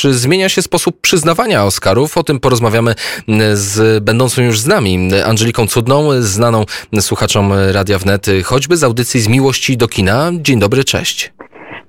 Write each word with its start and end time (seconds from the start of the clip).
Czy 0.00 0.14
zmienia 0.14 0.48
się 0.48 0.62
sposób 0.62 1.00
przyznawania 1.00 1.64
Oscarów? 1.64 2.18
O 2.18 2.22
tym 2.22 2.40
porozmawiamy 2.40 2.94
z 3.52 4.04
będącą 4.04 4.42
już 4.42 4.60
z 4.60 4.66
nami 4.66 5.10
Angeliką 5.26 5.66
Cudną, 5.66 6.08
znaną 6.18 6.64
słuchaczom 7.00 7.52
Radia 7.72 7.98
Wnet, 7.98 8.26
choćby 8.44 8.76
z 8.76 8.84
audycji 8.84 9.20
z 9.20 9.28
Miłości 9.28 9.76
do 9.76 9.88
Kina. 9.88 10.30
Dzień 10.34 10.60
dobry, 10.60 10.84
cześć. 10.84 11.32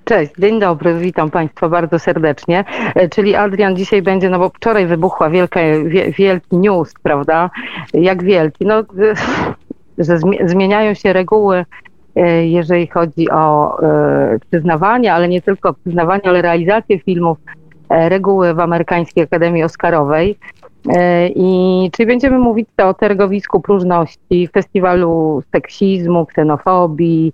Cześć, 0.03 0.31
dzień 0.39 0.59
dobry, 0.59 0.99
witam 0.99 1.29
Państwa 1.29 1.69
bardzo 1.69 1.99
serdecznie. 1.99 2.63
E, 2.95 3.09
czyli 3.09 3.35
Adrian 3.35 3.75
dzisiaj 3.75 4.01
będzie, 4.01 4.29
no 4.29 4.39
bo 4.39 4.49
wczoraj 4.49 4.87
wybuchła 4.87 5.29
wielka, 5.29 5.59
wie, 5.85 6.11
wielki 6.11 6.57
news, 6.57 6.93
prawda? 7.03 7.49
Jak 7.93 8.23
wielki? 8.23 8.65
No, 8.65 8.83
że 9.97 10.17
zmieniają 10.45 10.93
się 10.93 11.13
reguły, 11.13 11.65
e, 12.15 12.47
jeżeli 12.47 12.87
chodzi 12.87 13.29
o 13.29 13.77
e, 13.83 14.39
przyznawanie, 14.49 15.13
ale 15.13 15.27
nie 15.27 15.41
tylko 15.41 15.73
przyznawanie, 15.73 16.21
ale 16.25 16.41
realizację 16.41 16.99
filmów, 16.99 17.37
reguły 17.91 18.53
w 18.53 18.59
Amerykańskiej 18.59 19.23
Akademii 19.23 19.63
Oscarowej. 19.63 20.37
I 21.35 21.89
czyli 21.93 22.07
będziemy 22.07 22.39
mówić 22.39 22.69
o 22.83 22.93
targowisku 22.93 23.61
próżności, 23.61 24.47
festiwalu 24.53 25.43
seksizmu, 25.51 26.25
ksenofobii, 26.25 27.33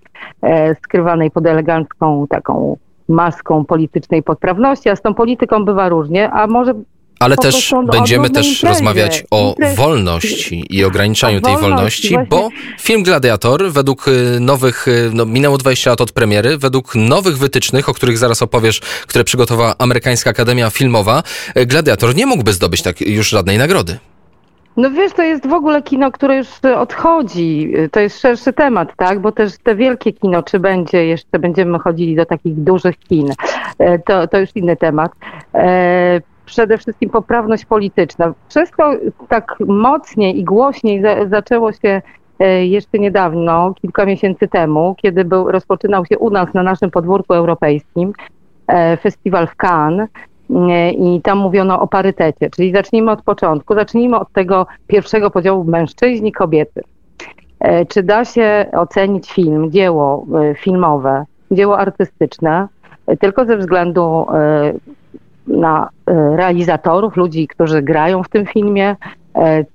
skrywanej 0.83 1.31
pod 1.31 1.45
elegancką 1.45 2.27
taką 2.27 2.77
maską 3.09 3.65
politycznej 3.65 4.23
poprawności, 4.23 4.89
a 4.89 4.95
z 4.95 5.01
tą 5.01 5.13
polityką 5.13 5.65
bywa 5.65 5.89
różnie, 5.89 6.31
a 6.31 6.47
może 6.47 6.73
ale 7.19 7.37
też 7.37 7.73
będziemy 7.91 8.29
też 8.29 8.47
imprezie. 8.47 8.67
rozmawiać 8.67 9.23
o 9.31 9.55
wolności 9.75 10.65
i 10.69 10.83
ograniczaniu 10.83 11.41
tej 11.41 11.57
wolności, 11.57 12.13
właśnie. 12.13 12.27
bo 12.29 12.49
film 12.79 13.03
Gladiator 13.03 13.71
według 13.71 14.07
y, 14.07 14.39
nowych, 14.39 14.87
y, 14.87 15.09
no 15.13 15.25
minęło 15.25 15.57
20 15.57 15.89
lat 15.89 16.01
od 16.01 16.11
premiery, 16.11 16.57
według 16.57 16.95
nowych 16.95 17.37
wytycznych, 17.37 17.89
o 17.89 17.93
których 17.93 18.17
zaraz 18.17 18.41
opowiesz, 18.41 18.79
które 18.79 19.23
przygotowała 19.23 19.75
Amerykańska 19.77 20.29
Akademia 20.29 20.69
Filmowa, 20.69 21.23
y, 21.57 21.65
Gladiator 21.65 22.15
nie 22.15 22.25
mógłby 22.25 22.53
zdobyć 22.53 22.81
tak 22.81 23.01
już 23.01 23.29
żadnej 23.29 23.57
nagrody. 23.57 23.97
No 24.77 24.91
wiesz, 24.91 25.13
to 25.13 25.23
jest 25.23 25.47
w 25.47 25.53
ogóle 25.53 25.81
kino, 25.81 26.11
które 26.11 26.37
już 26.37 26.47
odchodzi. 26.77 27.73
To 27.91 27.99
jest 27.99 28.19
szerszy 28.19 28.53
temat, 28.53 28.89
tak? 28.97 29.19
Bo 29.19 29.31
też 29.31 29.51
te 29.63 29.75
wielkie 29.75 30.13
kino, 30.13 30.43
czy 30.43 30.59
będzie 30.59 31.05
jeszcze, 31.05 31.39
będziemy 31.39 31.79
chodzili 31.79 32.15
do 32.15 32.25
takich 32.25 32.55
dużych 32.55 32.99
kin, 32.99 33.33
e, 33.79 33.99
to, 33.99 34.27
to 34.27 34.39
już 34.39 34.49
inny 34.55 34.75
temat. 34.75 35.11
E, 36.47 36.51
przede 36.51 36.77
wszystkim 36.77 37.09
poprawność 37.09 37.65
polityczna. 37.65 38.33
To 38.77 38.91
tak 39.29 39.55
mocniej 39.67 40.39
i 40.39 40.43
głośniej 40.43 41.01
za, 41.01 41.27
zaczęło 41.27 41.71
się 41.71 42.01
e, 42.39 42.65
jeszcze 42.65 42.99
niedawno, 42.99 43.73
kilka 43.81 44.05
miesięcy 44.05 44.47
temu, 44.47 44.95
kiedy 44.97 45.25
był, 45.25 45.51
rozpoczynał 45.51 46.05
się 46.05 46.17
u 46.17 46.29
nas 46.29 46.53
na 46.53 46.63
naszym 46.63 46.91
podwórku 46.91 47.33
europejskim 47.33 48.13
festiwal 49.01 49.47
w 49.47 49.55
Cannes 49.55 50.09
i 50.97 51.21
tam 51.21 51.37
mówiono 51.37 51.81
o 51.81 51.87
parytecie, 51.87 52.49
czyli 52.49 52.71
zacznijmy 52.71 53.11
od 53.11 53.21
początku, 53.21 53.75
zacznijmy 53.75 54.19
od 54.19 54.31
tego 54.31 54.67
pierwszego 54.87 55.31
podziału 55.31 55.63
mężczyźni, 55.63 56.31
kobiety. 56.31 56.81
E, 57.59 57.85
czy 57.85 58.03
da 58.03 58.25
się 58.25 58.65
ocenić 58.73 59.31
film, 59.31 59.71
dzieło 59.71 60.25
e, 60.41 60.55
filmowe, 60.55 61.25
dzieło 61.51 61.79
artystyczne 61.79 62.67
e, 63.07 63.17
tylko 63.17 63.45
ze 63.45 63.57
względu 63.57 64.25
na 65.47 65.89
realizatorów, 66.35 67.17
ludzi, 67.17 67.47
którzy 67.47 67.81
grają 67.81 68.23
w 68.23 68.29
tym 68.29 68.45
filmie, 68.45 68.95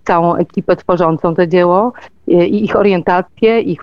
całą 0.05 0.35
ekipę 0.35 0.77
tworzącą 0.77 1.35
to 1.35 1.47
dzieło 1.47 1.93
i 2.27 2.65
ich 2.65 2.77
orientację, 2.77 3.61
ich 3.61 3.81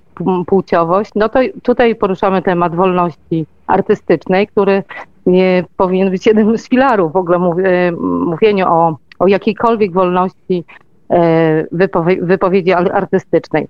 płciowość, 0.48 1.12
no 1.16 1.30
to 1.30 1.40
tutaj 1.64 1.96
poruszamy 1.96 2.42
temat 2.42 2.76
wolności 2.76 3.46
artystycznej, 3.68 4.48
który 4.48 4.84
nie 5.26 5.64
powinien 5.78 6.10
być 6.10 6.26
jednym 6.26 6.58
z 6.58 6.70
filarów 6.70 7.14
w 7.14 7.16
ogóle 7.16 7.40
mów, 7.40 7.56
e, 7.60 7.92
mówieniu 8.26 8.68
o, 8.68 8.98
o 9.20 9.28
jakiejkolwiek 9.28 9.92
wolności 9.92 10.64
e, 11.10 11.66
wypowie, 11.72 12.18
wypowiedzi 12.22 12.74
artystycznej. 12.74 13.68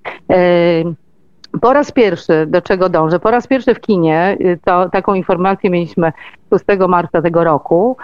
E, 1.55 1.59
po 1.59 1.73
raz 1.73 1.91
pierwszy, 1.91 2.45
do 2.47 2.61
czego 2.61 2.89
dążę, 2.89 3.19
po 3.19 3.31
raz 3.31 3.47
pierwszy 3.47 3.75
w 3.75 3.79
kinie, 3.79 4.37
to 4.65 4.89
taką 4.89 5.13
informację 5.13 5.69
mieliśmy 5.69 6.11
6 6.49 6.65
marca 6.87 7.21
tego 7.21 7.43
roku, 7.43 7.97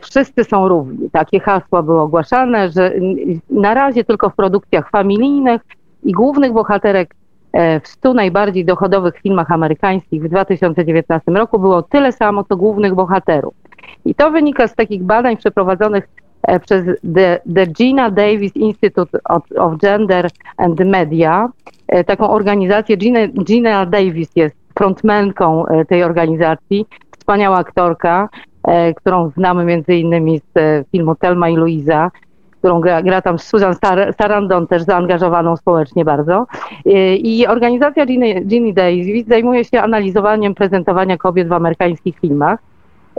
wszyscy 0.00 0.44
są 0.44 0.68
równi. 0.68 1.10
Takie 1.10 1.40
hasła 1.40 1.82
były 1.82 2.00
ogłaszane, 2.00 2.70
że 2.70 2.92
na 3.50 3.74
razie 3.74 4.04
tylko 4.04 4.30
w 4.30 4.34
produkcjach 4.34 4.90
familijnych 4.90 5.62
i 6.04 6.12
głównych 6.12 6.52
bohaterek 6.52 7.14
E, 7.56 7.80
w 7.80 7.88
100 7.88 8.14
najbardziej 8.14 8.64
dochodowych 8.64 9.18
filmach 9.18 9.50
amerykańskich 9.50 10.22
w 10.22 10.28
2019 10.28 11.32
roku 11.32 11.58
było 11.58 11.82
tyle 11.82 12.12
samo, 12.12 12.44
co 12.44 12.56
głównych 12.56 12.94
bohaterów. 12.94 13.54
I 14.04 14.14
to 14.14 14.30
wynika 14.30 14.68
z 14.68 14.74
takich 14.74 15.02
badań 15.02 15.36
przeprowadzonych 15.36 16.04
e, 16.04 16.08
przez 16.64 16.84
The, 17.14 17.40
The 17.54 17.66
Gina 17.66 18.10
Davis 18.10 18.56
Institute 18.56 19.18
of, 19.56 19.78
Gender 19.78 20.30
and 20.56 20.80
Media, 20.80 21.48
e, 21.88 22.04
taką 22.04 22.30
organizację. 22.30 22.96
Gina, 22.96 23.18
Gina 23.28 23.86
Davis 23.86 24.36
jest 24.36 24.56
frontmenką 24.74 25.64
tej 25.88 26.02
organizacji, 26.02 26.86
wspaniała 27.18 27.56
aktorka, 27.56 28.28
którą 28.96 29.30
znamy 29.30 29.64
między 29.64 29.94
innymi 29.94 30.38
z 30.38 30.86
filmu 30.92 31.14
Telma 31.14 31.48
i 31.48 31.56
Luisa, 31.56 32.10
którą 32.58 32.80
gra, 32.80 33.02
gra 33.02 33.22
tam 33.22 33.38
Susan 33.38 33.74
Sarandon, 34.18 34.66
też 34.66 34.82
zaangażowaną 34.82 35.56
społecznie 35.56 36.04
bardzo. 36.04 36.46
I 37.18 37.46
organizacja 37.46 38.06
Ginny, 38.06 38.40
Ginny 38.40 38.72
Davis 38.72 39.26
zajmuje 39.26 39.64
się 39.64 39.82
analizowaniem 39.82 40.54
prezentowania 40.54 41.16
kobiet 41.16 41.48
w 41.48 41.52
amerykańskich 41.52 42.18
filmach. 42.18 42.58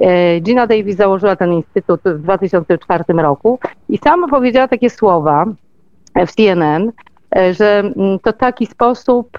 E, 0.02 0.40
Gina 0.40 0.68
Davis 0.68 0.96
założyła 0.96 1.36
ten 1.36 1.54
instytut 1.54 2.02
w 2.06 2.22
2004 2.22 3.04
roku 3.08 3.60
i 3.90 3.98
sama 3.98 4.28
powiedziała 4.28 4.68
takie 4.68 4.90
słowa 4.90 5.46
w 6.28 6.32
CNN, 6.32 6.92
e, 7.36 7.54
że 7.54 7.80
mm, 7.80 8.20
to 8.20 8.34
taki 8.34 8.66
sposób, 8.66 9.38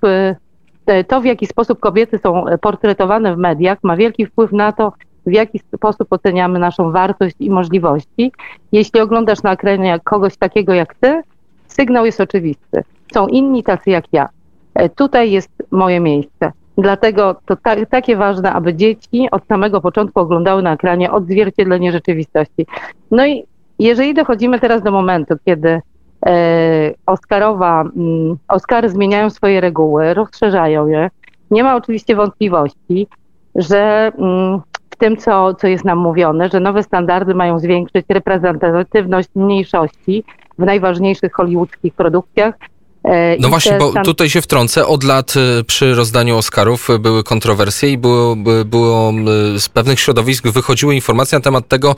e, 0.86 1.04
to 1.04 1.20
w 1.20 1.24
jaki 1.24 1.46
sposób 1.46 1.80
kobiety 1.80 2.18
są 2.18 2.44
portretowane 2.60 3.34
w 3.34 3.38
mediach 3.38 3.78
ma 3.82 3.96
wielki 3.96 4.26
wpływ 4.26 4.52
na 4.52 4.72
to, 4.72 4.92
w 5.26 5.32
jaki 5.32 5.58
sposób 5.58 6.12
oceniamy 6.12 6.58
naszą 6.58 6.92
wartość 6.92 7.36
i 7.40 7.50
możliwości. 7.50 8.32
Jeśli 8.72 9.00
oglądasz 9.00 9.42
na 9.42 9.52
ekranie 9.52 10.00
kogoś 10.04 10.36
takiego 10.36 10.74
jak 10.74 10.94
ty, 10.94 11.22
sygnał 11.66 12.06
jest 12.06 12.20
oczywisty. 12.20 12.82
Są 13.12 13.26
inni 13.26 13.62
tacy 13.62 13.90
jak 13.90 14.04
ja. 14.12 14.28
E, 14.74 14.88
tutaj 14.88 15.30
jest 15.30 15.50
moje 15.70 16.00
miejsce. 16.00 16.52
Dlatego 16.78 17.36
to 17.46 17.56
ta, 17.56 17.86
takie 17.86 18.16
ważne, 18.16 18.52
aby 18.52 18.74
dzieci 18.74 19.28
od 19.30 19.46
samego 19.46 19.80
początku 19.80 20.20
oglądały 20.20 20.62
na 20.62 20.72
ekranie 20.72 21.10
odzwierciedlenie 21.10 21.92
rzeczywistości. 21.92 22.66
No 23.10 23.26
i 23.26 23.44
jeżeli 23.78 24.14
dochodzimy 24.14 24.60
teraz 24.60 24.82
do 24.82 24.90
momentu, 24.90 25.34
kiedy 25.44 25.80
e, 26.26 26.94
Oscarowa, 27.06 27.80
mm, 27.80 28.36
Oscary 28.48 28.88
zmieniają 28.88 29.30
swoje 29.30 29.60
reguły, 29.60 30.14
rozszerzają 30.14 30.86
je, 30.86 31.10
nie 31.50 31.64
ma 31.64 31.76
oczywiście 31.76 32.16
wątpliwości, 32.16 33.06
że 33.54 34.12
mm, 34.18 34.60
tym, 34.98 35.16
co, 35.16 35.54
co 35.54 35.66
jest 35.66 35.84
nam 35.84 35.98
mówione, 35.98 36.48
że 36.48 36.60
nowe 36.60 36.82
standardy 36.82 37.34
mają 37.34 37.58
zwiększyć 37.58 38.06
reprezentatywność 38.08 39.28
mniejszości 39.34 40.24
w 40.58 40.64
najważniejszych 40.64 41.32
hollywoodzkich 41.32 41.94
produkcjach. 41.94 42.54
E, 43.04 43.36
no 43.40 43.48
właśnie, 43.48 43.78
bo 43.78 43.92
tutaj 44.04 44.30
się 44.30 44.42
wtrącę. 44.42 44.86
Od 44.86 45.04
lat 45.04 45.34
e, 45.36 45.64
przy 45.64 45.94
rozdaniu 45.94 46.36
Oscarów 46.36 46.88
były 47.00 47.24
kontrowersje 47.24 47.90
i 47.90 47.98
było, 47.98 48.36
było 48.64 49.12
z 49.58 49.68
pewnych 49.68 50.00
środowisk 50.00 50.48
wychodziły 50.48 50.94
informacje 50.94 51.38
na 51.38 51.42
temat 51.42 51.68
tego, 51.68 51.94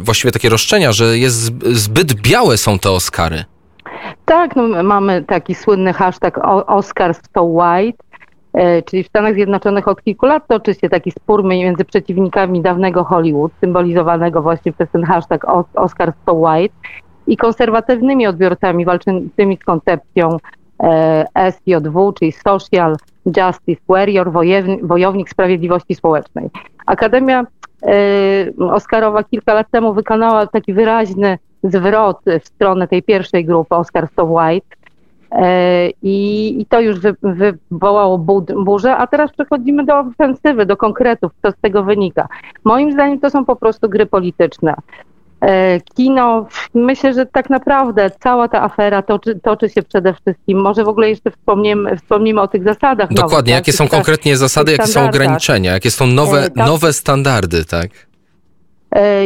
właściwie 0.00 0.32
takie 0.32 0.48
roszczenia, 0.48 0.92
że 0.92 1.18
jest 1.18 1.52
zbyt 1.64 2.14
białe 2.14 2.56
są 2.56 2.78
te 2.78 2.90
Oscary. 2.90 3.44
Tak, 4.24 4.56
no, 4.56 4.82
mamy 4.82 5.24
taki 5.24 5.54
słynny 5.54 5.92
hashtag 5.92 6.38
Oscars 6.66 7.18
so 7.34 7.42
white, 7.42 8.08
E, 8.52 8.82
czyli 8.82 9.04
w 9.04 9.06
Stanach 9.06 9.34
Zjednoczonych 9.34 9.88
od 9.88 10.02
kilku 10.02 10.26
lat 10.26 10.46
toczy 10.48 10.74
się 10.74 10.88
taki 10.88 11.10
spór 11.10 11.44
między 11.44 11.84
przeciwnikami 11.84 12.62
dawnego 12.62 13.04
Hollywood, 13.04 13.52
symbolizowanego 13.60 14.42
właśnie 14.42 14.72
przez 14.72 14.90
ten 14.90 15.04
hashtag 15.04 15.46
Oscar 15.74 16.12
so 16.26 16.32
White, 16.32 16.74
i 17.28 17.36
konserwatywnymi 17.36 18.26
odbiorcami 18.26 18.84
walczącymi 18.84 19.58
z 19.62 19.64
koncepcją 19.64 20.36
e, 20.82 21.50
SJW, 21.52 22.12
czyli 22.12 22.32
Social 22.32 22.96
Justice 23.26 23.82
Warrior, 23.88 24.32
wojownik 24.82 25.30
sprawiedliwości 25.30 25.94
społecznej. 25.94 26.50
Akademia 26.86 27.46
e, 27.82 28.66
Oscarowa 28.70 29.24
kilka 29.24 29.54
lat 29.54 29.66
temu 29.70 29.94
wykonała 29.94 30.46
taki 30.46 30.72
wyraźny 30.74 31.38
zwrot 31.62 32.20
w 32.42 32.48
stronę 32.48 32.88
tej 32.88 33.02
pierwszej 33.02 33.44
grupy 33.44 33.74
Oscar 33.74 34.08
so 34.16 34.24
White, 34.24 34.78
E, 35.30 35.90
I, 36.02 36.60
I, 36.60 36.66
to 36.66 36.80
już 36.80 37.00
wy, 37.00 37.16
wywołało 37.22 38.18
burzę, 38.64 38.96
a 38.96 39.06
teraz 39.06 39.32
przechodzimy 39.32 39.84
do 39.84 39.98
ofensywy, 39.98 40.66
do 40.66 40.76
konkretów, 40.76 41.32
co 41.42 41.50
z 41.50 41.54
tego 41.60 41.82
wynika. 41.82 42.28
Moim 42.64 42.92
zdaniem 42.92 43.20
to 43.20 43.30
są 43.30 43.44
po 43.44 43.56
prostu 43.56 43.88
gry 43.88 44.06
polityczne. 44.06 44.74
E, 45.40 45.80
kino, 45.80 46.46
myślę, 46.74 47.14
że 47.14 47.26
tak 47.26 47.50
naprawdę 47.50 48.10
cała 48.20 48.48
ta 48.48 48.62
afera 48.62 49.02
toczy, 49.02 49.40
toczy 49.42 49.68
się 49.68 49.82
przede 49.82 50.14
wszystkim, 50.14 50.60
może 50.60 50.84
w 50.84 50.88
ogóle 50.88 51.08
jeszcze 51.08 51.30
wspomnimy, 51.30 52.40
o 52.40 52.48
tych 52.48 52.64
zasadach. 52.64 53.08
Dokładnie, 53.12 53.36
nowych, 53.36 53.48
jakie 53.48 53.72
tak? 53.72 53.78
są 53.78 53.88
konkretnie 53.88 54.36
zasady, 54.36 54.72
jakie 54.72 54.86
są 54.86 55.08
ograniczenia, 55.08 55.72
jakie 55.72 55.90
są 55.90 56.06
nowe, 56.06 56.44
e, 56.44 56.50
nowe 56.56 56.92
standardy, 56.92 57.64
tak? 57.64 57.90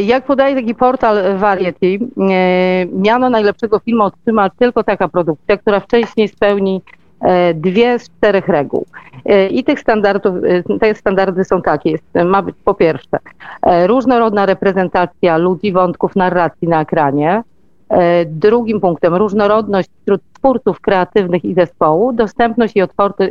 Jak 0.05 0.25
podaje 0.25 0.55
taki 0.55 0.75
portal 0.75 1.37
Variety, 1.37 1.99
miano 2.93 3.29
najlepszego 3.29 3.79
filmu 3.79 4.03
otrzyma 4.03 4.49
tylko 4.49 4.83
taka 4.83 5.07
produkcja, 5.07 5.57
która 5.57 5.79
wcześniej 5.79 6.27
spełni 6.27 6.81
dwie 7.53 7.99
z 7.99 8.09
czterech 8.09 8.47
reguł. 8.47 8.85
I 9.49 9.63
tych 9.63 9.79
standardów, 9.79 10.35
te 10.79 10.95
standardy 10.95 11.43
są 11.43 11.61
takie. 11.61 11.91
Jest, 11.91 12.03
ma 12.25 12.41
być 12.41 12.55
po 12.65 12.73
pierwsze 12.73 13.17
różnorodna 13.87 14.45
reprezentacja 14.45 15.37
ludzi, 15.37 15.71
wątków, 15.71 16.15
narracji 16.15 16.67
na 16.67 16.81
ekranie. 16.81 17.43
Drugim 18.25 18.81
punktem 18.81 19.15
różnorodność 19.15 19.89
wśród 20.01 20.21
twórców 20.33 20.81
kreatywnych 20.81 21.45
i 21.45 21.53
zespołu, 21.53 22.13
dostępność 22.13 22.75
i 22.75 22.81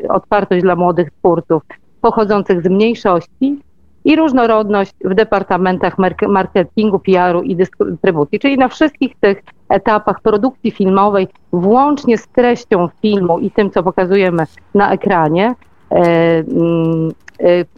otwartość 0.09 0.63
dla 0.63 0.77
młodych 0.77 1.11
twórców 1.11 1.63
pochodzących 2.01 2.63
z 2.63 2.69
mniejszości 2.69 3.59
i 4.05 4.17
różnorodność 4.17 4.95
w 5.05 5.15
departamentach 5.15 5.97
marketingu, 6.29 6.99
PR-u 6.99 7.43
i 7.43 7.57
dystrybucji, 7.57 8.39
czyli 8.39 8.59
na 8.59 8.69
wszystkich 8.69 9.17
tych 9.21 9.43
etapach 9.69 10.21
produkcji 10.21 10.71
filmowej, 10.71 11.29
włącznie 11.53 12.19
z 12.19 12.29
treścią 12.29 12.89
filmu 13.03 13.39
i 13.39 13.51
tym, 13.51 13.71
co 13.71 13.83
pokazujemy 13.83 14.45
na 14.75 14.93
ekranie, 14.93 15.55
e, 15.91 15.95
mm, 16.39 17.11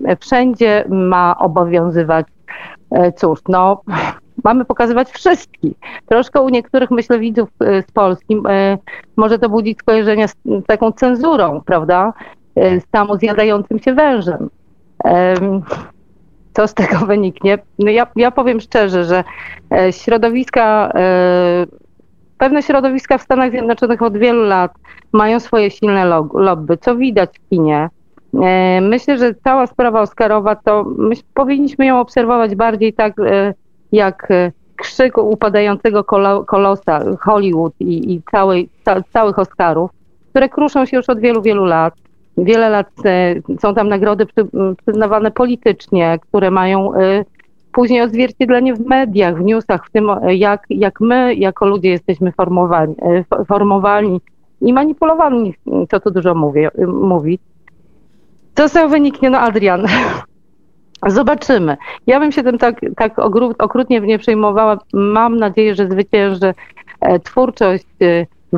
e, 0.04 0.16
wszędzie 0.16 0.84
ma 0.88 1.38
obowiązywać, 1.38 2.26
e, 2.90 3.12
cóż, 3.12 3.40
no, 3.48 3.80
mamy 4.44 4.64
pokazywać 4.64 5.10
wszystkich. 5.10 5.72
Troszkę 6.06 6.40
u 6.40 6.48
niektórych, 6.48 6.90
myślę, 6.90 7.18
widzów 7.18 7.48
z 7.60 7.92
Polski 7.92 8.36
może 9.16 9.38
to 9.38 9.48
budzić 9.48 9.78
skojarzenia 9.78 10.28
z 10.28 10.34
taką 10.66 10.92
cenzurą, 10.92 11.60
prawda, 11.66 12.12
z 12.56 12.82
samozjadającym 12.92 13.78
się 13.78 13.94
wężem 13.94 14.50
co 16.54 16.68
z 16.68 16.74
tego 16.74 16.98
wyniknie? 17.06 17.58
No 17.78 17.90
ja, 17.90 18.06
ja 18.16 18.30
powiem 18.30 18.60
szczerze, 18.60 19.04
że 19.04 19.24
e, 19.72 19.92
środowiska, 19.92 20.92
e, 20.94 21.66
pewne 22.38 22.62
środowiska 22.62 23.18
w 23.18 23.22
Stanach 23.22 23.50
Zjednoczonych 23.50 24.02
od 24.02 24.16
wielu 24.18 24.42
lat 24.42 24.72
mają 25.12 25.40
swoje 25.40 25.70
silne 25.70 26.04
lobby, 26.34 26.76
co 26.76 26.96
widać 26.96 27.30
w 27.38 27.48
kinie. 27.48 27.88
E, 28.42 28.80
myślę, 28.80 29.18
że 29.18 29.34
cała 29.34 29.66
sprawa 29.66 30.00
Oscarowa 30.00 30.56
to 30.56 30.84
my 30.98 31.14
powinniśmy 31.34 31.86
ją 31.86 32.00
obserwować 32.00 32.54
bardziej 32.54 32.92
tak 32.92 33.14
jak 33.92 34.28
krzyk 34.76 35.18
upadającego 35.18 36.04
kolosa 36.46 37.00
Hollywood 37.20 37.72
i, 37.80 38.12
i 38.12 38.22
całej, 38.30 38.68
ca, 38.84 39.02
całych 39.12 39.38
Oscarów, 39.38 39.90
które 40.30 40.48
kruszą 40.48 40.86
się 40.86 40.96
już 40.96 41.08
od 41.08 41.20
wielu, 41.20 41.42
wielu 41.42 41.64
lat. 41.64 41.94
Wiele 42.38 42.68
lat 42.68 42.90
e, 43.04 43.34
są 43.60 43.74
tam 43.74 43.88
nagrody 43.88 44.26
przyznawane 44.86 45.30
politycznie, 45.30 46.18
które 46.22 46.50
mają 46.50 46.94
e, 46.94 47.24
później 47.72 48.02
odzwierciedlenie 48.02 48.74
w 48.74 48.86
mediach, 48.86 49.38
w 49.38 49.44
newsach, 49.44 49.86
w 49.86 49.90
tym 49.90 50.10
e, 50.10 50.34
jak, 50.34 50.66
jak 50.70 51.00
my 51.00 51.34
jako 51.34 51.66
ludzie 51.66 51.88
jesteśmy 51.88 52.32
formowani, 52.32 52.94
formowani 53.48 54.20
i 54.60 54.72
manipulowani, 54.72 55.54
co 55.90 56.00
tu 56.00 56.10
dużo 56.10 56.34
mówię, 56.34 56.70
mówić. 56.86 57.40
Co 58.54 58.68
z 58.68 58.72
tego 58.72 58.88
wyniknie? 58.88 59.30
No 59.30 59.38
Adrian, 59.38 59.86
zobaczymy. 61.06 61.76
Ja 62.06 62.20
bym 62.20 62.32
się 62.32 62.42
tym 62.42 62.58
tak, 62.58 62.80
tak 62.96 63.18
okrutnie 63.58 64.00
nie 64.00 64.18
przejmowała. 64.18 64.78
Mam 64.92 65.36
nadzieję, 65.36 65.74
że 65.74 65.88
zwycięży 65.88 66.54
twórczość 67.24 67.86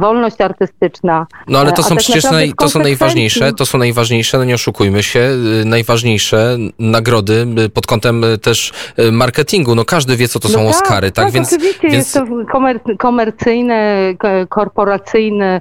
wolność 0.00 0.40
artystyczna. 0.40 1.26
No 1.48 1.58
ale 1.58 1.72
to 1.72 1.82
są 1.82 1.88
tak 1.88 1.98
przecież 1.98 2.25
naj, 2.25 2.52
to 2.58 2.69
są 2.69 2.78
najważniejsze, 2.78 3.52
to 3.52 3.66
są 3.66 3.78
najważniejsze, 3.78 4.38
no 4.38 4.44
nie 4.44 4.54
oszukujmy 4.54 5.02
się, 5.02 5.20
y, 5.62 5.64
najważniejsze 5.64 6.56
nagrody 6.78 7.46
y, 7.58 7.69
pod 7.69 7.87
kątem 7.87 8.25
y, 8.25 8.38
też 8.38 8.72
marketingu. 9.12 9.75
No 9.75 9.84
każdy 9.84 10.16
wie, 10.16 10.28
co 10.28 10.40
to 10.40 10.48
no 10.48 10.54
są 10.54 10.60
tak, 10.60 10.70
Oscary, 10.70 11.12
tak? 11.12 11.25
tak 11.25 11.34
więc, 11.34 11.52
oczywiście 11.52 11.88
więc... 11.88 11.94
jest 11.94 12.14
to 12.14 12.26
komer 12.52 12.81
komercyjny, 12.98 14.16
korporacyjny 14.48 15.60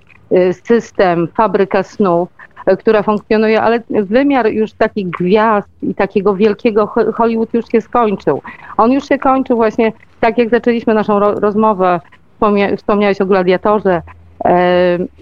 system, 0.63 1.27
fabryka 1.37 1.83
snów 1.83 2.29
która 2.79 3.03
funkcjonuje, 3.03 3.61
ale 3.61 3.83
wymiar 3.89 4.47
już 4.47 4.73
takich 4.73 5.09
gwiazd 5.09 5.67
i 5.83 5.95
takiego 5.95 6.35
wielkiego 6.35 6.93
Hollywood 7.15 7.53
już 7.53 7.67
się 7.67 7.81
skończył. 7.81 8.41
On 8.77 8.91
już 8.91 9.07
się 9.07 9.17
kończył 9.17 9.55
właśnie 9.55 9.93
tak, 10.19 10.37
jak 10.37 10.49
zaczęliśmy 10.49 10.93
naszą 10.93 11.19
ro 11.19 11.39
rozmowę, 11.39 11.99
wspomniałeś 12.77 13.21
o 13.21 13.25
gladiatorze, 13.25 14.01
E, 14.01 14.01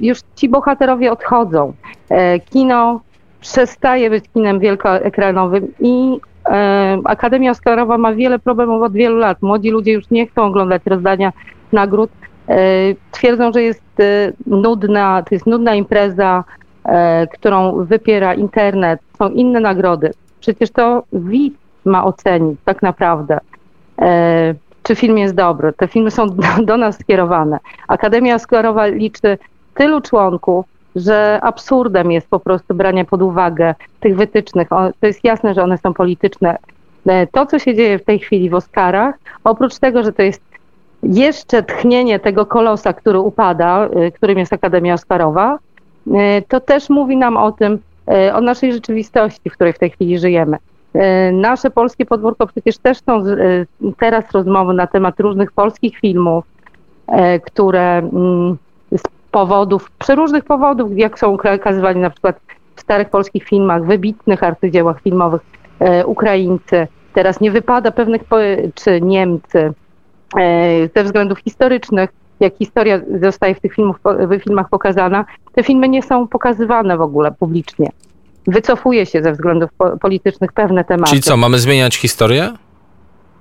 już 0.02 0.20
ci 0.36 0.50
bohaterowie 0.50 1.12
odchodzą. 1.12 1.74
E, 2.10 2.40
kino 2.40 3.02
przestaje 3.42 4.10
być 4.10 4.26
kinem 4.34 4.60
wielkoekranowym 4.60 5.68
i 5.80 6.20
e, 6.50 6.98
Akademia 7.06 7.52
Oscarowa 7.52 7.98
ma 7.98 8.14
wiele 8.14 8.40
problemów 8.40 8.82
od 8.82 8.94
wielu 8.94 9.18
lat. 9.18 9.42
Młodzi 9.42 9.70
ludzie 9.70 9.92
już 9.92 10.10
nie 10.10 10.28
chcą 10.28 10.44
oglądać 10.44 10.82
rozdania 10.86 11.34
nagród. 11.72 12.12
Twierdzą, 13.12 13.54
że 13.54 13.64
jest 13.64 13.84
nudna, 14.46 15.24
to 15.30 15.36
jest 15.36 15.46
nudna 15.46 15.76
impreza, 15.76 16.44
którą 17.34 17.86
wypiera 17.86 18.34
internet. 18.34 19.00
Są 19.18 19.30
inne 19.30 19.60
nagrody. 19.60 20.12
Przecież 20.40 20.72
to 20.72 21.04
widz 21.14 21.58
ma 21.86 22.06
ocenić 22.06 22.60
tak 22.66 22.82
naprawdę 22.82 23.40
czy 24.84 24.96
film 24.96 25.18
jest 25.18 25.36
dobry. 25.36 25.74
Te 25.74 25.88
filmy 25.88 26.12
są 26.12 26.30
do 26.64 26.78
nas 26.78 27.00
skierowane. 27.00 27.60
Akademia 27.88 28.36
Oscarowa 28.36 28.88
liczy 28.88 29.38
tylu 29.74 30.02
członków, 30.02 30.66
że 30.96 31.40
absurdem 31.42 32.12
jest 32.12 32.28
po 32.28 32.40
prostu 32.40 32.76
branie 32.76 33.06
pod 33.06 33.22
uwagę 33.22 33.76
tych 34.00 34.16
wytycznych. 34.16 34.70
To 34.70 35.08
jest 35.08 35.24
jasne, 35.24 35.54
że 35.54 35.64
one 35.64 35.78
są 35.78 35.94
polityczne. 35.94 36.58
E, 37.06 37.28
to, 37.28 37.46
co 37.46 37.60
się 37.60 37.76
dzieje 37.76 38.00
w 38.00 38.04
tej 38.04 38.20
chwili 38.20 38.50
w 38.50 38.56
Oscarach, 38.56 39.16
oprócz 39.44 39.80
tego, 39.80 40.04
że 40.04 40.14
to 40.14 40.22
jest 40.22 40.42
jeszcze 41.04 41.64
tchnienie 41.64 42.20
tego 42.20 42.46
kolosa, 42.46 42.94
który 42.94 43.20
upada, 43.20 43.86
e, 43.86 44.12
którym 44.12 44.38
jest 44.40 44.54
Akademia 44.54 44.94
Oscarowa, 44.94 45.60
e, 46.14 46.42
to 46.42 46.60
też 46.60 46.90
mówi 46.90 47.18
nam 47.18 47.38
o 47.38 47.52
tym, 47.52 47.80
o 48.34 48.42
naszej 48.42 48.74
rzeczywistości, 48.74 49.50
w 49.50 49.54
której 49.54 49.74
w 49.74 49.80
tej 49.80 49.90
chwili 49.90 50.20
żyjemy. 50.20 50.58
E, 50.94 51.32
nasze 51.32 51.70
polskie 51.70 52.06
podwórko 52.06 52.48
przecież 52.48 52.78
też 52.78 52.98
są 53.06 53.18
e, 53.18 53.66
teraz 54.00 54.32
rozmowy 54.32 54.74
na 54.74 54.88
temat 54.88 55.20
różnych 55.20 55.52
polskich 55.52 55.98
filmów, 55.98 56.46
e, 57.08 57.40
które 57.40 57.98
mm, 57.98 58.58
z 58.92 59.02
powodów, 59.32 59.92
przeróżnych 59.92 60.46
powodów, 60.46 60.98
jak 60.98 61.20
są 61.20 61.30
ukazywani 61.30 62.02
na 62.02 62.10
przykład 62.10 62.40
w 62.76 62.82
starych 62.82 63.10
polskich 63.10 63.44
filmach, 63.44 63.86
wybitnych 63.86 64.44
arcydziełach 64.44 65.02
filmowych, 65.02 65.42
Ukraińcy, 66.06 66.88
teraz 67.14 67.42
nie 67.42 67.52
wypada 67.52 67.92
pewnych, 67.92 68.22
czy 68.76 69.02
Niemcy, 69.02 69.74
ze 70.96 71.04
względów 71.04 71.40
historycznych, 71.40 72.10
jak 72.40 72.56
historia 72.56 73.00
zostaje 73.22 73.56
w 73.56 73.60
tych 73.60 73.74
filmach, 73.74 73.98
w 74.06 74.44
filmach 74.44 74.70
pokazana, 74.70 75.26
te 75.54 75.64
filmy 75.64 75.90
nie 75.90 76.02
są 76.02 76.28
pokazywane 76.28 76.98
w 76.98 77.02
ogóle 77.02 77.32
publicznie 77.32 77.90
wycofuje 78.48 79.06
się 79.06 79.24
ze 79.24 79.32
względów 79.32 79.70
po 79.78 79.98
politycznych 79.98 80.54
pewne 80.54 80.84
tematy. 80.84 81.10
Czyli 81.10 81.22
co, 81.22 81.38
mamy 81.38 81.60
zmieniać 81.60 81.96
historię? 81.96 82.54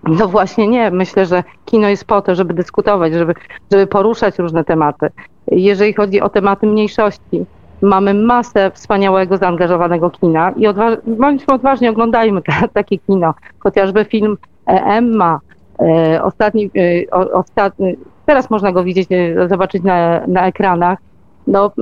No 0.04 0.28
właśnie 0.28 0.68
nie. 0.68 0.90
Myślę, 0.90 1.26
że 1.26 1.44
kino 1.64 1.88
jest 1.88 2.04
po 2.04 2.22
to, 2.22 2.34
żeby 2.34 2.54
dyskutować, 2.54 3.12
żeby, 3.12 3.34
żeby 3.72 3.86
poruszać 3.86 4.38
różne 4.38 4.64
tematy. 4.64 5.08
Jeżeli 5.46 5.92
chodzi 5.92 6.20
o 6.20 6.28
tematy 6.28 6.66
mniejszości, 6.66 7.44
mamy 7.82 8.14
masę 8.14 8.70
wspaniałego, 8.74 9.36
zaangażowanego 9.36 10.10
kina 10.10 10.52
i 10.56 10.66
odwa 10.66 10.96
bądźmy 11.06 11.54
odważni, 11.54 11.88
oglądajmy 11.88 12.40
takie 12.74 12.98
kino. 12.98 13.34
Chociażby 13.58 14.04
film 14.04 14.36
e, 14.66 14.70
Emma, 14.70 15.40
e, 15.80 16.22
ostatni, 16.22 16.70
e, 16.76 17.10
ostatni, 17.32 17.96
teraz 18.26 18.50
można 18.50 18.72
go 18.72 18.84
widzieć, 18.84 19.08
zobaczyć 19.48 19.82
na, 19.82 20.26
na 20.26 20.46
ekranach. 20.46 20.98
No, 21.46 21.72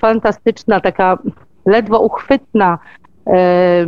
fantastyczna 0.00 0.80
taka 0.80 1.18
ledwo 1.66 2.00
uchwytna 2.00 2.78
e, 3.26 3.86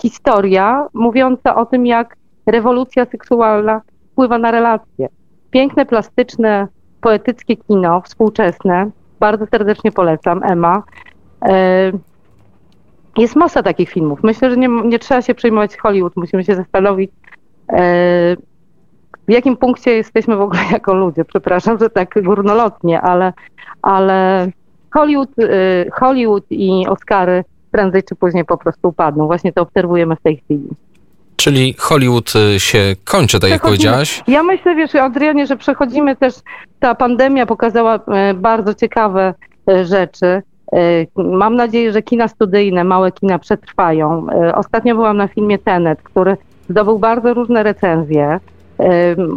historia 0.00 0.86
mówiąca 0.94 1.56
o 1.56 1.66
tym, 1.66 1.86
jak 1.86 2.16
rewolucja 2.46 3.04
seksualna 3.04 3.80
wpływa 4.12 4.38
na 4.38 4.50
relacje. 4.50 5.08
Piękne, 5.50 5.86
plastyczne, 5.86 6.68
poetyckie 7.00 7.56
kino, 7.56 8.00
współczesne. 8.00 8.90
Bardzo 9.20 9.46
serdecznie 9.46 9.92
polecam, 9.92 10.42
Emma. 10.42 10.82
E, 11.42 11.92
jest 13.18 13.36
masa 13.36 13.62
takich 13.62 13.90
filmów. 13.90 14.18
Myślę, 14.22 14.50
że 14.50 14.56
nie, 14.56 14.68
nie 14.68 14.98
trzeba 14.98 15.22
się 15.22 15.34
przejmować 15.34 15.76
Hollywood. 15.76 16.16
Musimy 16.16 16.44
się 16.44 16.54
zastanowić, 16.54 17.10
e, 17.72 18.36
w 19.28 19.32
jakim 19.32 19.56
punkcie 19.56 19.90
jesteśmy 19.90 20.36
w 20.36 20.40
ogóle 20.40 20.60
jako 20.72 20.94
ludzie. 20.94 21.24
Przepraszam, 21.24 21.78
że 21.78 21.90
tak 21.90 22.22
górnolotnie, 22.22 23.00
ale, 23.00 23.32
ale 23.82 24.48
Hollywood, 24.90 25.38
y, 25.38 25.90
Hollywood 25.92 26.44
i 26.50 26.86
Oscary 26.88 27.44
prędzej 27.70 28.02
czy 28.02 28.14
później 28.14 28.44
po 28.44 28.58
prostu 28.58 28.88
upadną. 28.88 29.26
Właśnie 29.26 29.52
to 29.52 29.62
obserwujemy 29.62 30.16
w 30.16 30.20
tej 30.20 30.36
chwili. 30.36 30.68
Czyli 31.36 31.74
Hollywood 31.78 32.32
y, 32.36 32.60
się 32.60 32.96
kończy, 33.04 33.40
tak 33.40 33.50
jak 33.50 33.62
powiedziałaś? 33.62 34.22
Ja 34.28 34.42
myślę, 34.42 34.74
wiesz, 34.74 34.94
Adrianie, 34.94 35.46
że 35.46 35.56
przechodzimy 35.56 36.16
też, 36.16 36.34
ta 36.80 36.94
pandemia 36.94 37.46
pokazała 37.46 37.96
y, 37.96 38.34
bardzo 38.34 38.74
ciekawe 38.74 39.34
rzeczy. 39.84 40.42
Mam 41.16 41.56
nadzieję, 41.56 41.92
że 41.92 42.02
kina 42.02 42.28
studyjne, 42.28 42.84
małe 42.84 43.12
kina 43.12 43.38
przetrwają. 43.38 44.26
Ostatnio 44.54 44.94
byłam 44.94 45.16
na 45.16 45.28
filmie 45.28 45.58
Tenet, 45.58 46.02
który 46.02 46.36
Zdobył 46.70 46.98
bardzo 46.98 47.34
różne 47.34 47.62
recenzje, 47.62 48.40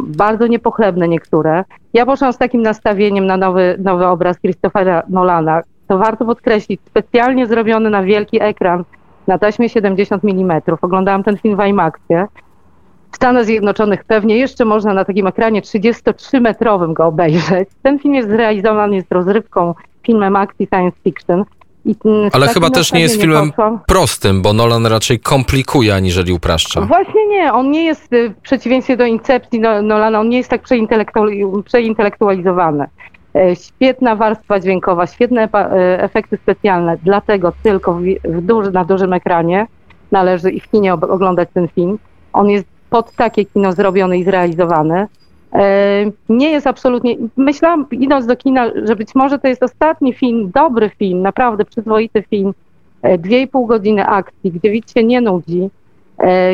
bardzo 0.06 0.46
niepochlebne 0.46 1.08
niektóre. 1.08 1.64
Ja 1.92 2.06
poszłam 2.06 2.32
z 2.32 2.38
takim 2.38 2.62
nastawieniem 2.62 3.26
na 3.26 3.36
nowy, 3.36 3.76
nowy 3.78 4.06
obraz 4.06 4.38
Christophera 4.40 5.02
Nolana. 5.08 5.62
To 5.88 5.98
warto 5.98 6.24
podkreślić, 6.24 6.80
specjalnie 6.86 7.46
zrobiony 7.46 7.90
na 7.90 8.02
wielki 8.02 8.42
ekran 8.42 8.84
na 9.26 9.38
taśmie 9.38 9.68
70 9.68 10.24
mm. 10.24 10.62
Oglądałam 10.82 11.22
ten 11.24 11.36
film 11.36 11.56
w 11.56 11.66
IMAXie. 11.66 12.26
W 13.12 13.16
Stanach 13.16 13.44
Zjednoczonych 13.44 14.04
pewnie 14.04 14.38
jeszcze 14.38 14.64
można 14.64 14.94
na 14.94 15.04
takim 15.04 15.26
ekranie 15.26 15.62
33-metrowym 15.62 16.92
go 16.92 17.06
obejrzeć. 17.06 17.68
Ten 17.82 17.98
film 17.98 18.14
jest 18.14 18.28
zrealizowany, 18.28 18.96
jest 18.96 19.12
rozrywką, 19.12 19.74
filmem 20.02 20.36
akcji 20.36 20.66
science 20.66 20.96
fiction. 21.04 21.44
Ale 22.32 22.48
chyba 22.48 22.70
też 22.70 22.92
nie 22.92 23.00
jest 23.00 23.20
filmem 23.20 23.50
poszłam. 23.50 23.80
prostym, 23.86 24.42
bo 24.42 24.52
Nolan 24.52 24.86
raczej 24.86 25.20
komplikuje, 25.20 25.94
aniżeli 25.94 26.32
upraszcza. 26.32 26.80
Właśnie 26.80 27.26
nie, 27.26 27.52
on 27.52 27.70
nie 27.70 27.84
jest 27.84 28.12
y, 28.12 28.30
w 28.30 28.36
przeciwieństwie 28.36 28.96
do 28.96 29.04
Incepcji 29.04 29.60
no, 29.60 29.82
Nolana, 29.82 30.20
on 30.20 30.28
nie 30.28 30.36
jest 30.36 30.50
tak 30.50 30.62
przeintelektualizowany. 31.64 32.86
E, 33.34 33.56
świetna 33.56 34.16
warstwa 34.16 34.60
dźwiękowa, 34.60 35.06
świetne 35.06 35.48
e, 35.54 36.02
efekty 36.02 36.36
specjalne, 36.36 36.98
dlatego 37.02 37.52
tylko 37.62 38.00
w 38.24 38.40
duży, 38.40 38.70
na 38.70 38.84
dużym 38.84 39.12
ekranie 39.12 39.66
należy 40.10 40.50
i 40.50 40.60
w 40.60 40.70
kinie 40.70 40.94
oglądać 40.94 41.48
ten 41.54 41.68
film. 41.68 41.98
On 42.32 42.50
jest 42.50 42.66
pod 42.90 43.12
takie 43.12 43.44
kino 43.44 43.72
zrobiony 43.72 44.18
i 44.18 44.24
zrealizowany. 44.24 45.06
E, 45.54 46.04
nie 46.28 46.50
jest 46.50 46.66
absolutnie. 46.66 47.16
Myślałam, 47.36 47.86
idąc 47.90 48.26
do 48.26 48.36
kina, 48.36 48.70
że 48.84 48.96
być 48.96 49.14
może 49.14 49.38
to 49.38 49.48
jest 49.48 49.62
ostatni 49.62 50.12
film, 50.12 50.50
dobry 50.54 50.90
film, 50.98 51.22
naprawdę 51.22 51.64
przyzwoity 51.64 52.22
film, 52.22 52.54
dwie 53.18 53.40
i 53.40 53.48
pół 53.48 53.66
godziny 53.66 54.06
akcji, 54.06 54.52
gdzie 54.52 54.70
widz 54.70 54.94
się 54.94 55.04
nie 55.04 55.20
nudzi. 55.20 55.70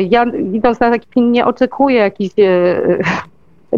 Ja 0.09 0.25
idąc 0.53 0.79
na 0.79 0.91
taki 0.91 1.07
film 1.13 1.31
nie 1.31 1.45
oczekuję 1.45 1.95
jakichś 1.95 2.35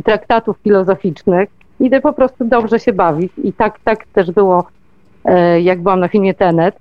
traktatów 0.03 0.57
filozoficznych 0.63 1.49
idę 1.81 2.01
po 2.01 2.13
prostu 2.13 2.45
dobrze 2.45 2.79
się 2.79 2.93
bawić. 2.93 3.31
I 3.43 3.53
tak, 3.53 3.79
tak 3.79 4.05
też 4.05 4.31
było, 4.31 4.67
e, 5.25 5.61
jak 5.61 5.81
byłam 5.81 5.99
na 5.99 6.07
filmie 6.07 6.33
Tenet. 6.33 6.75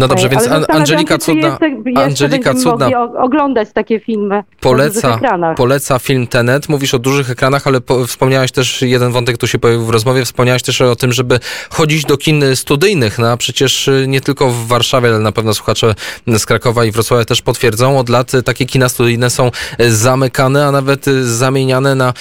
No 0.00 0.08
dobrze, 0.08 0.28
więc 0.28 0.48
An 0.48 0.64
Angelika 0.68 1.18
Cudna, 1.18 1.48
jeszcze, 1.48 1.68
jeszcze 1.68 2.24
Angelika 2.24 2.54
Cudna 2.54 2.88
oglądać 3.18 3.68
takie 3.74 4.00
filmy 4.00 4.44
poleca, 4.60 5.18
poleca 5.56 5.98
film 5.98 6.26
Tenet. 6.26 6.68
Mówisz 6.68 6.94
o 6.94 6.98
dużych 6.98 7.30
ekranach, 7.30 7.66
ale 7.66 7.80
po, 7.80 8.06
wspomniałaś 8.06 8.52
też, 8.52 8.82
jeden 8.82 9.12
wątek 9.12 9.38
tu 9.38 9.46
się 9.46 9.58
pojawił 9.58 9.86
w 9.86 9.90
rozmowie, 9.90 10.24
wspomniałaś 10.24 10.62
też 10.62 10.80
o 10.80 10.96
tym, 10.96 11.12
żeby 11.12 11.40
chodzić 11.70 12.04
do 12.04 12.16
kin 12.16 12.44
studyjnych. 12.54 13.18
No, 13.18 13.30
a 13.30 13.36
przecież 13.36 13.90
nie 14.06 14.20
tylko 14.20 14.50
w 14.50 14.66
Warszawie, 14.66 15.08
ale 15.08 15.18
na 15.18 15.32
pewno 15.32 15.54
słuchacze 15.54 15.94
z 16.26 16.46
Krakowa 16.46 16.84
i 16.84 16.90
Wrocławia 16.90 17.24
też 17.24 17.42
potwierdzą. 17.42 17.98
Od 17.98 18.08
lat 18.08 18.32
takie 18.44 18.66
kina 18.66 18.88
studyjne 18.88 19.30
są 19.30 19.50
zamykane, 19.88 20.66
a 20.66 20.72
nawet 20.72 21.06
zamieniane 21.22 21.94
na, 21.94 22.12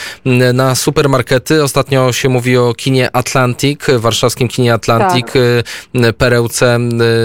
na 0.53 0.75
supermarkety. 0.75 1.63
Ostatnio 1.63 2.11
się 2.11 2.29
mówi 2.29 2.57
o 2.57 2.73
kinie 2.73 3.15
Atlantic, 3.15 3.79
warszawskim 3.97 4.47
kinie 4.47 4.73
Atlantic, 4.73 5.25
tak. 5.25 5.35
Y, 6.05 6.13
perełce 6.13 6.79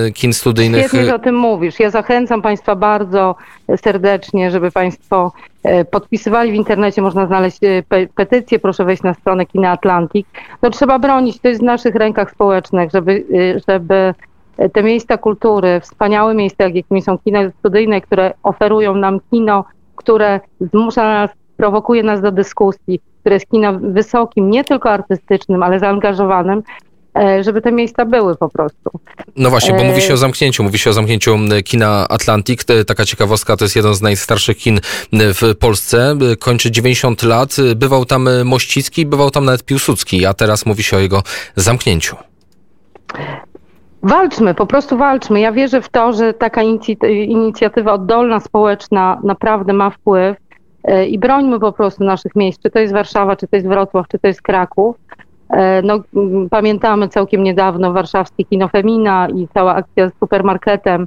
y, 0.07 0.13
kin 0.13 0.33
studyjnych 0.33 0.44
studyjnych. 0.45 0.81
Świetnie, 0.81 1.05
że 1.05 1.15
o 1.15 1.19
tym 1.19 1.35
mówisz. 1.35 1.81
Ja 1.81 1.91
zachęcam 1.91 2.43
Państwa 2.43 2.77
bardzo 2.77 3.37
serdecznie, 3.77 4.51
żeby 4.51 4.71
Państwo 4.71 5.33
e, 5.63 5.85
podpisywali 5.85 6.53
w 6.53 6.55
internecie, 6.55 7.03
można 7.03 7.27
znaleźć 7.27 7.59
e, 7.65 7.83
pe 7.89 8.07
petycję, 8.07 8.59
proszę 8.59 8.85
wejść 8.85 9.03
na 9.03 9.15
stronę 9.15 9.47
Kina 9.47 9.71
Atlantik. 9.71 10.27
To 10.61 10.71
trzeba 10.71 10.99
bronić, 10.99 11.41
to 11.41 11.49
jest 11.49 11.61
w 11.61 11.65
naszych 11.65 11.95
rękach 11.95 12.31
społecznych, 12.31 12.91
żeby, 12.91 13.25
e, 13.35 13.61
żeby 13.69 14.15
te 14.73 14.83
miejsca 14.83 15.19
kultury, 15.19 15.81
wspaniałe 15.81 16.35
miejsca, 16.35 16.65
jakimi 16.65 17.03
są 17.03 17.19
kina 17.19 17.51
studyjne, 17.59 18.01
które 18.01 18.33
oferują 18.43 18.95
nam 18.95 19.21
kino, 19.31 19.65
które 19.97 20.41
zmusza 20.61 21.03
nas, 21.03 21.31
prowokuje 21.57 22.03
nas 22.03 22.21
do 22.21 22.33
dyskusji, 22.33 23.01
które 23.21 23.37
jest 23.37 23.51
kinem 23.51 23.93
wysokim, 23.93 24.51
nie 24.51 24.65
tylko 24.65 24.91
artystycznym, 24.91 25.63
ale 25.63 25.79
zaangażowanym, 25.79 26.63
żeby 27.41 27.63
te 27.63 27.73
miejsca 27.73 28.05
były 28.05 28.37
po 28.37 28.49
prostu. 28.49 28.91
No 29.37 29.51
właśnie, 29.51 29.75
bo 29.75 29.85
mówi 29.85 30.03
się 30.03 30.15
o 30.15 30.17
zamknięciu, 30.17 30.63
mówi 30.63 30.79
się 30.79 30.91
o 30.91 30.93
zamknięciu 30.93 31.39
kina 31.65 32.09
Atlantic. 32.09 32.65
Taka 32.87 33.05
ciekawostka, 33.05 33.57
to 33.57 33.65
jest 33.65 33.77
jeden 33.77 33.95
z 33.95 34.03
najstarszych 34.03 34.57
kin 34.57 34.81
w 35.13 35.55
Polsce. 35.61 36.17
Kończy 36.39 36.71
90 36.71 37.23
lat. 37.23 37.57
Bywał 37.77 38.05
tam 38.05 38.29
Mościcki, 38.45 39.07
bywał 39.07 39.31
tam 39.31 39.45
nawet 39.45 39.65
Piłsudski, 39.65 40.27
a 40.27 40.35
teraz 40.35 40.67
mówi 40.67 40.83
się 40.83 40.97
o 40.97 41.01
jego 41.01 41.23
zamknięciu. 41.57 42.17
Walczmy, 44.05 44.55
po 44.55 44.67
prostu 44.67 44.97
walczmy. 44.97 45.41
Ja 45.41 45.53
wierzę 45.53 45.83
w 45.83 45.89
to, 45.89 46.13
że 46.13 46.35
taka 46.35 46.63
inicjatywa 47.27 47.93
oddolna, 47.93 48.41
społeczna 48.41 49.21
naprawdę 49.25 49.73
ma 49.73 49.91
wpływ 49.91 50.37
e, 50.85 51.07
i 51.07 51.19
brońmy 51.19 51.61
po 51.61 51.73
prostu 51.73 52.05
naszych 52.05 52.37
miejsc, 52.37 52.63
czy 52.63 52.71
to 52.71 52.79
jest 52.79 52.93
Warszawa, 52.93 53.37
czy 53.37 53.49
to 53.49 53.57
jest 53.57 53.69
Wrocław, 53.69 54.09
czy 54.09 54.19
to 54.19 54.27
jest 54.27 54.43
Kraków. 54.43 54.97
E, 55.51 55.83
no, 55.83 56.01
pamiętamy 56.51 57.09
całkiem 57.09 57.43
niedawno 57.43 57.93
warszawskie 57.93 58.45
kino 58.45 58.69
Femina 58.69 59.29
i 59.29 59.49
cała 59.55 59.75
akcja 59.75 60.09
z 60.09 60.13
supermarketem. 60.21 61.07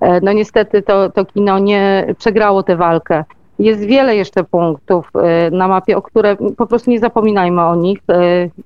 E, 0.00 0.20
no 0.20 0.32
niestety 0.32 0.82
to, 0.82 1.10
to 1.10 1.24
kino 1.24 1.58
nie 1.58 2.14
przegrało 2.18 2.62
tę 2.62 2.76
walkę. 2.76 3.24
Jest 3.58 3.80
wiele 3.80 4.16
jeszcze 4.16 4.44
punktów 4.44 5.10
e, 5.14 5.50
na 5.50 5.68
mapie, 5.68 5.96
o 5.96 6.02
które 6.02 6.36
po 6.56 6.66
prostu 6.66 6.90
nie 6.90 7.00
zapominajmy 7.00 7.62
o 7.62 7.74
nich. 7.74 7.98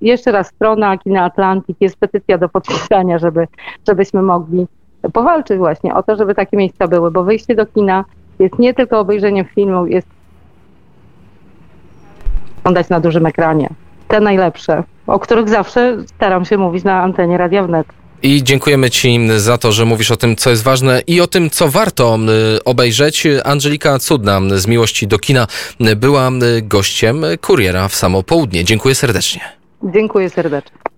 Jeszcze 0.00 0.32
raz 0.32 0.46
strona 0.46 0.98
Kina 0.98 1.24
Atlantik, 1.24 1.76
jest 1.80 1.96
petycja 1.96 2.38
do 2.38 2.48
podpisania, 2.48 3.18
żeby, 3.18 3.46
żebyśmy 3.88 4.22
mogli 4.22 4.66
powalczyć 5.12 5.58
właśnie 5.58 5.94
o 5.94 6.02
to, 6.02 6.16
żeby 6.16 6.34
takie 6.34 6.56
miejsca 6.56 6.88
były, 6.88 7.10
bo 7.10 7.24
wyjście 7.24 7.54
do 7.54 7.66
kina 7.66 8.04
jest 8.38 8.58
nie 8.58 8.74
tylko 8.74 9.00
obejrzeniem 9.00 9.44
filmu, 9.44 9.86
jest 9.86 10.08
oglądać 12.60 12.88
na 12.88 13.00
dużym 13.00 13.26
ekranie 13.26 13.68
te 14.08 14.20
najlepsze, 14.20 14.82
o 15.08 15.18
których 15.18 15.48
zawsze 15.48 15.96
staram 16.16 16.44
się 16.44 16.58
mówić 16.58 16.84
na 16.84 17.02
antenie 17.02 17.38
Radia 17.38 17.62
Wnet. 17.62 17.86
I 18.22 18.42
dziękujemy 18.42 18.90
Ci 18.90 19.28
za 19.36 19.58
to, 19.58 19.72
że 19.72 19.84
mówisz 19.84 20.10
o 20.10 20.16
tym, 20.16 20.36
co 20.36 20.50
jest 20.50 20.62
ważne 20.62 21.02
i 21.06 21.20
o 21.20 21.26
tym, 21.26 21.50
co 21.50 21.68
warto 21.68 22.18
y, 22.56 22.64
obejrzeć. 22.64 23.26
Angelika 23.44 23.98
Cudna 23.98 24.40
z 24.54 24.66
Miłości 24.66 25.06
do 25.06 25.18
Kina 25.18 25.46
była 25.96 26.30
y, 26.30 26.62
gościem 26.62 27.24
kuriera 27.40 27.88
w 27.88 27.94
samo 27.94 28.22
południe. 28.22 28.64
Dziękuję 28.64 28.94
serdecznie. 28.94 29.40
Dziękuję 29.82 30.30
serdecznie. 30.30 30.78